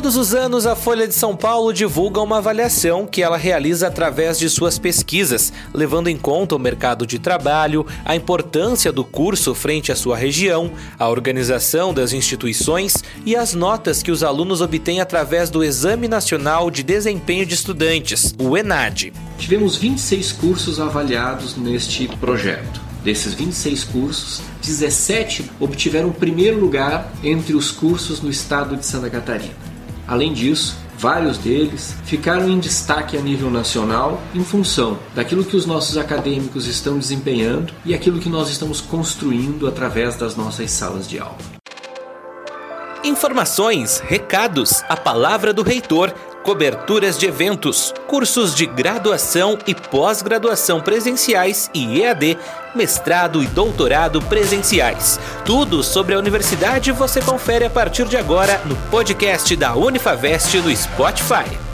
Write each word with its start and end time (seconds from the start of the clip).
Todos 0.00 0.16
os 0.16 0.34
anos, 0.34 0.64
a 0.64 0.74
Folha 0.74 1.06
de 1.06 1.12
São 1.12 1.36
Paulo 1.36 1.74
divulga 1.74 2.22
uma 2.22 2.38
avaliação 2.38 3.06
que 3.06 3.22
ela 3.22 3.36
realiza 3.36 3.86
através 3.86 4.38
de 4.38 4.48
suas 4.48 4.78
pesquisas, 4.78 5.52
levando 5.74 6.08
em 6.08 6.16
conta 6.16 6.56
o 6.56 6.58
mercado 6.58 7.06
de 7.06 7.18
trabalho, 7.18 7.84
a 8.02 8.16
importância 8.16 8.90
do 8.90 9.04
curso 9.04 9.54
frente 9.54 9.92
à 9.92 9.94
sua 9.94 10.16
região, 10.16 10.72
a 10.98 11.06
organização 11.06 11.92
das 11.92 12.14
instituições 12.14 13.04
e 13.26 13.36
as 13.36 13.52
notas 13.52 14.02
que 14.02 14.10
os 14.10 14.22
alunos 14.22 14.62
obtêm 14.62 15.02
através 15.02 15.50
do 15.50 15.62
Exame 15.62 16.08
Nacional 16.08 16.70
de 16.70 16.82
Desempenho 16.82 17.44
de 17.44 17.52
Estudantes, 17.52 18.34
o 18.38 18.56
ENAD. 18.56 19.12
Tivemos 19.36 19.76
26 19.76 20.32
cursos 20.32 20.80
avaliados 20.80 21.58
neste 21.58 22.08
projeto. 22.08 22.80
Desses 23.04 23.34
26 23.34 23.84
cursos, 23.84 24.40
17 24.62 25.50
obtiveram 25.60 26.08
o 26.08 26.14
primeiro 26.14 26.58
lugar 26.58 27.12
entre 27.22 27.54
os 27.54 27.70
cursos 27.70 28.22
no 28.22 28.30
estado 28.30 28.78
de 28.78 28.86
Santa 28.86 29.10
Catarina. 29.10 29.69
Além 30.10 30.32
disso, 30.32 30.76
vários 30.98 31.38
deles 31.38 31.94
ficaram 32.04 32.48
em 32.48 32.58
destaque 32.58 33.16
a 33.16 33.20
nível 33.20 33.48
nacional 33.48 34.20
em 34.34 34.42
função 34.42 34.98
daquilo 35.14 35.44
que 35.44 35.54
os 35.54 35.66
nossos 35.66 35.96
acadêmicos 35.96 36.66
estão 36.66 36.98
desempenhando 36.98 37.72
e 37.84 37.94
aquilo 37.94 38.18
que 38.18 38.28
nós 38.28 38.50
estamos 38.50 38.80
construindo 38.80 39.68
através 39.68 40.16
das 40.16 40.34
nossas 40.34 40.72
salas 40.72 41.08
de 41.08 41.20
aula. 41.20 41.59
Informações, 43.02 43.98
recados, 44.00 44.84
a 44.88 44.96
palavra 44.96 45.52
do 45.52 45.62
reitor 45.62 46.12
coberturas 46.42 47.18
de 47.18 47.26
eventos, 47.26 47.92
cursos 48.06 48.54
de 48.54 48.66
graduação 48.66 49.58
e 49.66 49.74
pós-graduação 49.74 50.80
presenciais 50.80 51.70
e 51.74 52.00
EAD, 52.00 52.38
mestrado 52.74 53.42
e 53.42 53.46
doutorado 53.46 54.20
presenciais. 54.22 55.20
Tudo 55.44 55.82
sobre 55.82 56.14
a 56.14 56.18
universidade 56.18 56.92
você 56.92 57.20
confere 57.20 57.64
a 57.64 57.70
partir 57.70 58.06
de 58.06 58.16
agora 58.16 58.60
no 58.64 58.76
podcast 58.90 59.54
da 59.56 59.74
Unifavest 59.74 60.56
no 60.58 60.74
Spotify. 60.74 61.69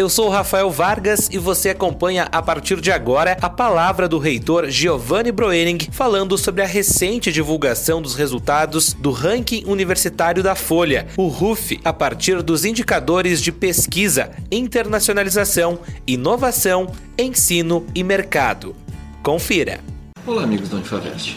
Eu 0.00 0.08
sou 0.08 0.28
o 0.28 0.30
Rafael 0.30 0.70
Vargas 0.70 1.28
e 1.30 1.36
você 1.36 1.68
acompanha 1.68 2.26
a 2.32 2.40
partir 2.40 2.80
de 2.80 2.90
agora 2.90 3.36
a 3.38 3.50
palavra 3.50 4.08
do 4.08 4.16
reitor 4.16 4.70
Giovanni 4.70 5.30
Broening 5.30 5.76
falando 5.92 6.38
sobre 6.38 6.62
a 6.62 6.66
recente 6.66 7.30
divulgação 7.30 8.00
dos 8.00 8.14
resultados 8.14 8.94
do 8.94 9.10
ranking 9.10 9.62
universitário 9.66 10.42
da 10.42 10.54
Folha, 10.54 11.06
o 11.18 11.28
RUF, 11.28 11.78
a 11.84 11.92
partir 11.92 12.40
dos 12.40 12.64
indicadores 12.64 13.42
de 13.42 13.52
pesquisa, 13.52 14.30
internacionalização, 14.50 15.80
inovação, 16.06 16.90
ensino 17.18 17.84
e 17.94 18.02
mercado. 18.02 18.74
Confira. 19.22 19.80
Olá, 20.26 20.44
amigos 20.44 20.70
da 20.70 20.76
Unifavest. 20.76 21.36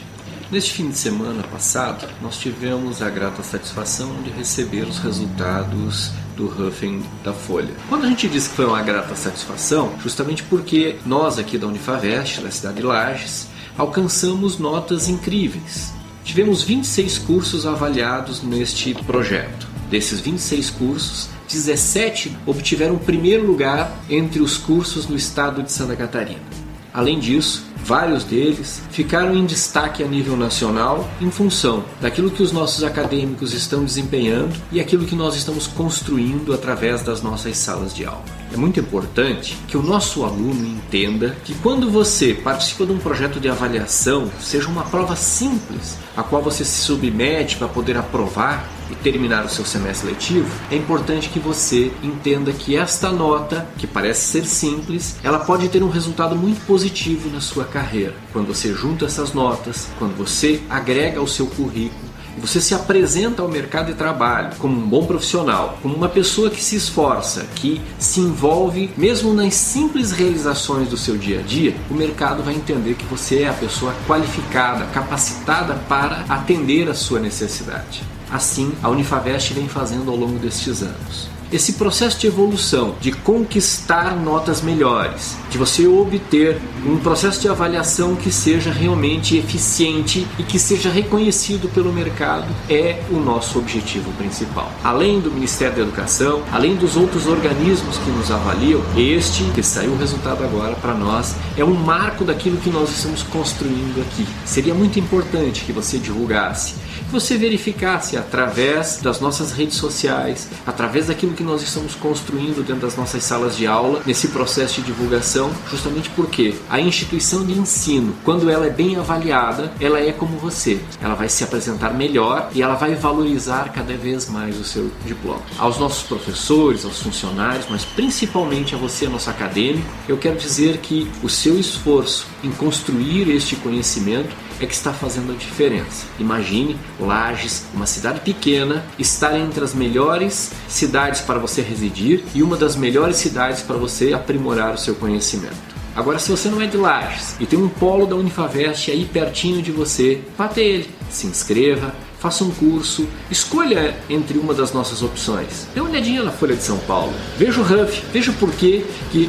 Neste 0.49 0.71
fim 0.71 0.89
de 0.89 0.97
semana 0.97 1.43
passado, 1.43 2.07
nós 2.21 2.37
tivemos 2.37 3.01
a 3.01 3.09
grata 3.09 3.43
satisfação 3.43 4.21
de 4.21 4.29
receber 4.29 4.83
os 4.83 4.99
resultados 4.99 6.13
do 6.35 6.45
Huffing 6.45 7.03
da 7.23 7.33
Folha. 7.33 7.73
Quando 7.89 8.05
a 8.05 8.09
gente 8.09 8.27
diz 8.27 8.47
que 8.47 8.55
foi 8.55 8.65
uma 8.65 8.81
grata 8.81 9.15
satisfação, 9.15 9.93
justamente 10.01 10.43
porque 10.43 10.97
nós 11.05 11.37
aqui 11.37 11.57
da 11.57 11.67
Unifavest, 11.67 12.41
da 12.41 12.51
cidade 12.51 12.77
de 12.77 12.83
Lages, 12.83 13.47
alcançamos 13.77 14.57
notas 14.59 15.07
incríveis. 15.07 15.93
Tivemos 16.23 16.63
26 16.63 17.17
cursos 17.19 17.65
avaliados 17.65 18.41
neste 18.41 18.93
projeto. 18.93 19.67
Desses 19.89 20.19
26 20.19 20.69
cursos, 20.71 21.29
17 21.47 22.35
obtiveram 22.45 22.97
primeiro 22.97 23.45
lugar 23.45 23.91
entre 24.09 24.41
os 24.41 24.57
cursos 24.57 25.07
no 25.07 25.15
estado 25.15 25.61
de 25.61 25.71
Santa 25.71 25.95
Catarina. 25.95 26.62
Além 26.93 27.19
disso, 27.19 27.65
Vários 27.83 28.23
deles 28.23 28.81
ficaram 28.91 29.35
em 29.35 29.45
destaque 29.45 30.01
a 30.01 30.07
nível 30.07 30.37
nacional 30.37 31.05
em 31.19 31.29
função 31.29 31.83
daquilo 31.99 32.31
que 32.31 32.41
os 32.41 32.53
nossos 32.53 32.81
acadêmicos 32.81 33.53
estão 33.53 33.83
desempenhando 33.83 34.55
e 34.71 34.79
aquilo 34.79 35.05
que 35.05 35.15
nós 35.15 35.35
estamos 35.35 35.67
construindo 35.67 36.53
através 36.53 37.01
das 37.01 37.21
nossas 37.21 37.57
salas 37.57 37.93
de 37.93 38.05
aula. 38.05 38.23
É 38.53 38.55
muito 38.55 38.79
importante 38.79 39.57
que 39.67 39.75
o 39.75 39.83
nosso 39.83 40.23
aluno 40.23 40.65
entenda 40.65 41.35
que 41.43 41.53
quando 41.55 41.91
você 41.91 42.33
participa 42.33 42.85
de 42.85 42.93
um 42.93 42.99
projeto 42.99 43.37
de 43.37 43.49
avaliação, 43.49 44.31
seja 44.39 44.69
uma 44.69 44.83
prova 44.83 45.17
simples, 45.17 45.97
a 46.15 46.23
qual 46.23 46.41
você 46.41 46.63
se 46.63 46.83
submete 46.83 47.57
para 47.57 47.67
poder 47.67 47.97
aprovar, 47.97 48.65
e 48.93 48.95
terminar 48.95 49.43
o 49.43 49.49
seu 49.49 49.65
semestre 49.65 50.11
letivo, 50.11 50.49
é 50.71 50.75
importante 50.75 51.29
que 51.29 51.39
você 51.39 51.91
entenda 52.03 52.53
que 52.53 52.77
esta 52.77 53.11
nota, 53.11 53.67
que 53.77 53.87
parece 53.87 54.21
ser 54.27 54.45
simples, 54.45 55.17
ela 55.23 55.39
pode 55.39 55.67
ter 55.67 55.81
um 55.81 55.89
resultado 55.89 56.35
muito 56.35 56.63
positivo 56.65 57.29
na 57.29 57.41
sua 57.41 57.65
carreira. 57.65 58.13
Quando 58.31 58.47
você 58.47 58.73
junta 58.73 59.05
essas 59.05 59.33
notas, 59.33 59.87
quando 59.97 60.15
você 60.15 60.61
agrega 60.69 61.19
ao 61.19 61.27
seu 61.27 61.47
currículo, 61.47 62.13
você 62.37 62.59
se 62.59 62.73
apresenta 62.73 63.41
ao 63.41 63.47
mercado 63.47 63.87
de 63.87 63.93
trabalho 63.93 64.55
como 64.57 64.75
um 64.75 64.87
bom 64.87 65.05
profissional, 65.05 65.77
como 65.81 65.95
uma 65.95 66.09
pessoa 66.09 66.49
que 66.49 66.63
se 66.63 66.75
esforça, 66.75 67.45
que 67.55 67.81
se 67.99 68.19
envolve 68.19 68.89
mesmo 68.97 69.33
nas 69.33 69.53
simples 69.53 70.11
realizações 70.11 70.89
do 70.89 70.97
seu 70.97 71.17
dia 71.17 71.39
a 71.39 71.43
dia, 71.43 71.75
o 71.89 71.93
mercado 71.93 72.43
vai 72.43 72.55
entender 72.55 72.95
que 72.95 73.05
você 73.05 73.43
é 73.43 73.49
a 73.49 73.53
pessoa 73.53 73.93
qualificada, 74.07 74.85
capacitada 74.87 75.75
para 75.87 76.25
atender 76.27 76.89
a 76.89 76.95
sua 76.95 77.19
necessidade. 77.19 78.03
Assim, 78.33 78.73
a 78.81 78.89
Unifavest 78.89 79.53
vem 79.53 79.67
fazendo 79.67 80.09
ao 80.09 80.17
longo 80.17 80.39
destes 80.39 80.81
anos 80.81 81.29
esse 81.53 81.73
processo 81.73 82.19
de 82.19 82.25
evolução, 82.25 82.95
de 82.99 83.11
conquistar 83.11 84.15
notas 84.15 84.63
melhores, 84.63 85.37
de 85.51 85.57
você 85.57 85.85
obter 85.85 86.59
um 86.83 86.97
processo 86.97 87.39
de 87.39 87.47
avaliação 87.47 88.15
que 88.15 88.31
seja 88.31 88.71
realmente 88.71 89.37
eficiente 89.37 90.27
e 90.39 90.43
que 90.43 90.57
seja 90.57 90.89
reconhecido 90.89 91.69
pelo 91.69 91.93
mercado, 91.93 92.47
é 92.67 93.03
o 93.11 93.19
nosso 93.19 93.59
objetivo 93.59 94.11
principal. 94.13 94.71
Além 94.83 95.19
do 95.19 95.29
Ministério 95.29 95.75
da 95.75 95.81
Educação, 95.83 96.41
além 96.51 96.75
dos 96.75 96.97
outros 96.97 97.27
organismos 97.27 97.99
que 97.99 98.09
nos 98.09 98.31
avaliam, 98.31 98.81
este 98.97 99.43
que 99.51 99.61
saiu 99.61 99.91
o 99.91 99.97
resultado 99.97 100.43
agora 100.43 100.73
para 100.75 100.95
nós 100.95 101.35
é 101.55 101.63
um 101.63 101.75
marco 101.75 102.25
daquilo 102.25 102.57
que 102.57 102.71
nós 102.71 102.89
estamos 102.89 103.21
construindo 103.21 104.01
aqui. 104.01 104.27
Seria 104.43 104.73
muito 104.73 104.99
importante 104.99 105.63
que 105.65 105.71
você 105.71 105.99
divulgasse 105.99 106.73
você 107.13 107.37
verificasse 107.37 108.17
através 108.17 108.97
das 108.97 109.19
nossas 109.19 109.51
redes 109.51 109.77
sociais, 109.77 110.47
através 110.65 111.07
daquilo 111.07 111.33
que 111.33 111.42
nós 111.43 111.61
estamos 111.61 111.95
construindo 111.95 112.65
dentro 112.65 112.81
das 112.81 112.95
nossas 112.95 113.23
salas 113.23 113.55
de 113.55 113.67
aula, 113.67 114.01
nesse 114.05 114.29
processo 114.29 114.81
de 114.81 114.87
divulgação, 114.87 115.51
justamente 115.69 116.09
porque 116.11 116.55
a 116.69 116.79
instituição 116.79 117.45
de 117.45 117.53
ensino, 117.53 118.15
quando 118.23 118.49
ela 118.49 118.65
é 118.65 118.69
bem 118.69 118.95
avaliada, 118.95 119.71
ela 119.79 119.99
é 119.99 120.11
como 120.11 120.37
você. 120.37 120.79
Ela 121.01 121.15
vai 121.15 121.29
se 121.29 121.43
apresentar 121.43 121.93
melhor 121.93 122.49
e 122.53 122.61
ela 122.61 122.75
vai 122.75 122.95
valorizar 122.95 123.71
cada 123.71 123.95
vez 123.95 124.29
mais 124.29 124.59
o 124.59 124.63
seu 124.63 124.89
diploma. 125.05 125.41
Aos 125.57 125.77
nossos 125.77 126.03
professores, 126.03 126.85
aos 126.85 127.01
funcionários, 127.01 127.65
mas 127.69 127.85
principalmente 127.85 128.75
a 128.75 128.77
você, 128.77 129.07
nosso 129.07 129.29
acadêmico, 129.29 129.87
eu 130.07 130.17
quero 130.17 130.37
dizer 130.37 130.77
que 130.77 131.09
o 131.21 131.29
seu 131.29 131.59
esforço 131.59 132.27
em 132.43 132.51
construir 132.51 133.29
este 133.29 133.55
conhecimento 133.55 134.35
é 134.63 134.67
que 134.67 134.73
está 134.73 134.93
fazendo 134.93 135.31
a 135.31 135.35
diferença. 135.35 136.05
Imagine 136.19 136.79
Lages, 136.99 137.65
uma 137.73 137.85
cidade 137.85 138.21
pequena, 138.21 138.85
estar 138.97 139.37
entre 139.37 139.63
as 139.63 139.73
melhores 139.73 140.51
cidades 140.67 141.21
para 141.21 141.39
você 141.39 141.61
residir 141.61 142.23
e 142.33 142.41
uma 142.41 142.55
das 142.55 142.75
melhores 142.75 143.17
cidades 143.17 143.61
para 143.61 143.77
você 143.77 144.13
aprimorar 144.13 144.73
o 144.73 144.77
seu 144.77 144.95
conhecimento. 144.95 145.73
Agora, 145.95 146.17
se 146.17 146.31
você 146.31 146.49
não 146.49 146.61
é 146.61 146.65
de 146.65 146.77
Lages 146.77 147.35
e 147.39 147.45
tem 147.45 147.59
um 147.59 147.69
polo 147.69 148.07
da 148.07 148.15
Unifavest 148.15 148.89
aí 148.89 149.05
pertinho 149.05 149.61
de 149.61 149.71
você, 149.71 150.21
vá 150.37 150.45
até 150.45 150.61
ele, 150.63 150.89
se 151.09 151.27
inscreva, 151.27 151.93
faça 152.17 152.43
um 152.43 152.49
curso, 152.49 153.07
escolha 153.29 153.95
entre 154.09 154.39
uma 154.39 154.53
das 154.53 154.71
nossas 154.71 155.03
opções. 155.03 155.67
Dê 155.75 155.81
uma 155.81 155.89
olhadinha 155.89 156.23
na 156.23 156.31
Folha 156.31 156.55
de 156.55 156.63
São 156.63 156.79
Paulo, 156.79 157.13
veja 157.37 157.61
o 157.61 157.63
HUF, 157.63 158.01
veja 158.11 158.31
por 158.31 158.49
que 158.53 158.85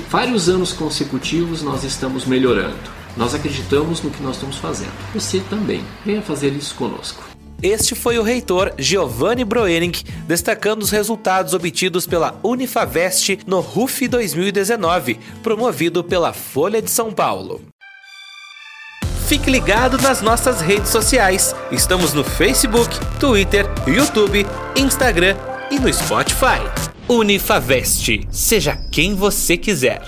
vários 0.08 0.48
anos 0.48 0.72
consecutivos 0.72 1.60
nós 1.60 1.84
estamos 1.84 2.24
melhorando. 2.24 3.03
Nós 3.16 3.34
acreditamos 3.34 4.02
no 4.02 4.10
que 4.10 4.22
nós 4.22 4.36
estamos 4.36 4.56
fazendo. 4.56 4.92
Você 5.14 5.41
também. 5.48 5.84
Venha 6.04 6.22
fazer 6.22 6.52
isso 6.52 6.75
conosco. 6.75 7.22
Este 7.62 7.94
foi 7.94 8.19
o 8.19 8.22
reitor 8.22 8.75
Giovanni 8.76 9.44
Broening 9.44 9.92
destacando 10.26 10.82
os 10.82 10.90
resultados 10.90 11.55
obtidos 11.55 12.06
pela 12.06 12.38
Unifavest 12.43 13.38
no 13.46 13.61
RUF 13.61 14.06
2019, 14.06 15.19
promovido 15.43 16.05
pela 16.05 16.32
Folha 16.32 16.82
de 16.82 16.90
São 16.90 17.11
Paulo. 17.11 17.62
Fique 19.26 19.50
ligado 19.50 19.96
nas 19.96 20.20
nossas 20.20 20.61
redes 20.61 20.90
sociais. 20.90 21.55
Estamos 21.72 22.12
no 22.12 22.22
Facebook, 22.22 22.94
Twitter, 23.19 23.64
YouTube, 23.87 24.44
Instagram 24.76 25.34
e 25.70 25.78
no 25.78 25.90
Spotify. 25.90 26.61
Unifavest. 27.08 28.26
Seja 28.31 28.76
quem 28.93 29.14
você 29.14 29.56
quiser. 29.56 30.02